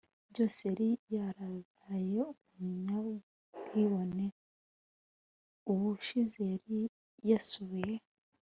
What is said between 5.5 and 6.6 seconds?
ubushize